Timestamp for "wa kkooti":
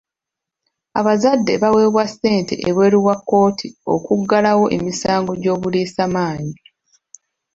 3.07-3.67